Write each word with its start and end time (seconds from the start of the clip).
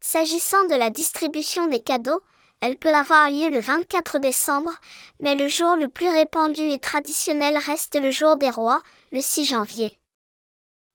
S'agissant 0.00 0.64
de 0.68 0.74
la 0.74 0.88
distribution 0.88 1.66
des 1.66 1.80
cadeaux, 1.80 2.22
elle 2.62 2.78
peut 2.78 2.94
avoir 2.94 3.28
lieu 3.28 3.50
le 3.50 3.60
24 3.60 4.20
décembre, 4.20 4.72
mais 5.20 5.34
le 5.34 5.48
jour 5.48 5.76
le 5.76 5.88
plus 5.88 6.08
répandu 6.08 6.62
et 6.62 6.78
traditionnel 6.78 7.58
reste 7.58 8.00
le 8.00 8.10
jour 8.10 8.36
des 8.36 8.48
rois, 8.48 8.82
le 9.10 9.20
6 9.20 9.44
janvier. 9.44 9.98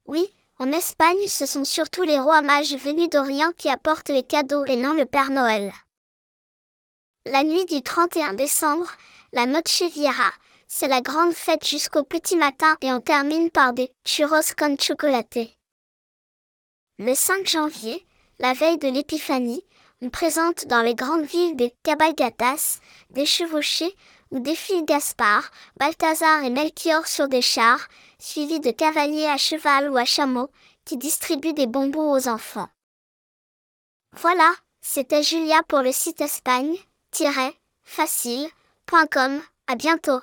Oui, 0.08 0.28
en 0.58 0.72
Espagne, 0.72 1.28
ce 1.28 1.46
sont 1.46 1.64
surtout 1.64 2.02
les 2.02 2.20
rois 2.20 2.42
mages 2.42 2.76
venus 2.76 3.10
d'Orient 3.10 3.52
qui 3.56 3.70
apportent 3.70 4.10
les 4.10 4.24
cadeaux 4.24 4.66
et 4.66 4.78
non 4.78 4.94
le 4.94 5.06
Père 5.06 5.30
Noël. 5.30 5.72
La 7.28 7.44
nuit 7.44 7.66
du 7.66 7.84
31 7.84 8.34
décembre, 8.34 8.90
la 9.34 9.46
Noche 9.46 9.82
Vieja, 9.82 10.32
c'est 10.68 10.88
la 10.88 11.02
grande 11.02 11.34
fête 11.34 11.66
jusqu'au 11.66 12.04
petit 12.04 12.36
matin 12.36 12.76
et 12.82 12.92
on 12.92 13.02
termine 13.02 13.50
par 13.50 13.74
des 13.74 13.92
churros 14.06 14.54
con 14.58 14.76
chocolaté. 14.80 15.54
Le 17.00 17.14
5 17.14 17.48
janvier, 17.48 18.06
la 18.40 18.54
veille 18.54 18.78
de 18.78 18.88
l'épiphanie, 18.88 19.64
on 20.02 20.10
présente 20.10 20.68
dans 20.68 20.82
les 20.82 20.96
grandes 20.96 21.26
villes 21.26 21.56
des 21.56 21.74
cabalgatas, 21.84 22.80
des 23.10 23.26
chevauchés 23.26 23.96
ou 24.32 24.40
des 24.40 24.56
filles 24.56 24.86
Gaspard, 24.86 25.50
Balthazar 25.78 26.44
et 26.44 26.50
Melchior 26.50 27.08
sur 27.08 27.28
des 27.28 27.42
chars, 27.42 27.88
suivis 28.20 28.60
de 28.60 28.72
cavaliers 28.72 29.28
à 29.28 29.38
cheval 29.38 29.90
ou 29.90 29.98
à 29.98 30.06
chameau, 30.06 30.50
qui 30.86 30.98
distribuent 30.98 31.54
des 31.54 31.68
bonbons 31.68 32.14
aux 32.14 32.28
enfants. 32.28 32.70
Voilà, 34.14 34.52
c'était 34.82 35.24
Julia 35.24 35.62
pour 35.68 35.82
le 35.82 35.92
site 35.92 36.22
Espagne-facile 36.22 38.50
à 39.68 39.76
bientôt. 39.76 40.22